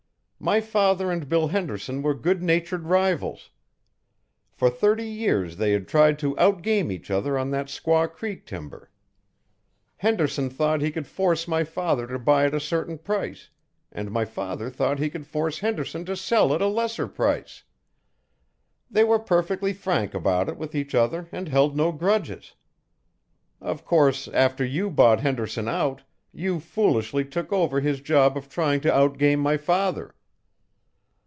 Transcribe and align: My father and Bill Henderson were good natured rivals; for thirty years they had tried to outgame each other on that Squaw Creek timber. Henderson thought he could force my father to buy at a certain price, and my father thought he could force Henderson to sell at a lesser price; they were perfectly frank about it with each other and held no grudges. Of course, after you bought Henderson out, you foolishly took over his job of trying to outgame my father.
My 0.43 0.59
father 0.59 1.11
and 1.11 1.29
Bill 1.29 1.49
Henderson 1.49 2.01
were 2.01 2.15
good 2.15 2.41
natured 2.41 2.87
rivals; 2.87 3.51
for 4.51 4.71
thirty 4.71 5.05
years 5.07 5.57
they 5.57 5.71
had 5.73 5.87
tried 5.87 6.17
to 6.17 6.35
outgame 6.39 6.91
each 6.91 7.11
other 7.11 7.37
on 7.37 7.51
that 7.51 7.67
Squaw 7.67 8.11
Creek 8.11 8.47
timber. 8.47 8.89
Henderson 9.97 10.49
thought 10.49 10.81
he 10.81 10.89
could 10.89 11.05
force 11.05 11.47
my 11.47 11.63
father 11.63 12.07
to 12.07 12.17
buy 12.17 12.45
at 12.45 12.55
a 12.55 12.59
certain 12.59 12.97
price, 12.97 13.51
and 13.91 14.09
my 14.09 14.25
father 14.25 14.71
thought 14.71 14.97
he 14.97 15.11
could 15.11 15.27
force 15.27 15.59
Henderson 15.59 16.05
to 16.05 16.15
sell 16.15 16.55
at 16.55 16.59
a 16.59 16.65
lesser 16.65 17.07
price; 17.07 17.61
they 18.89 19.03
were 19.03 19.19
perfectly 19.19 19.73
frank 19.73 20.15
about 20.15 20.49
it 20.49 20.57
with 20.57 20.73
each 20.73 20.95
other 20.95 21.29
and 21.31 21.49
held 21.49 21.77
no 21.77 21.91
grudges. 21.91 22.55
Of 23.61 23.85
course, 23.85 24.27
after 24.29 24.65
you 24.65 24.89
bought 24.89 25.19
Henderson 25.19 25.67
out, 25.67 26.01
you 26.33 26.59
foolishly 26.59 27.25
took 27.25 27.53
over 27.53 27.79
his 27.79 28.01
job 28.01 28.35
of 28.35 28.49
trying 28.49 28.81
to 28.81 28.91
outgame 28.91 29.37
my 29.39 29.57
father. 29.57 30.15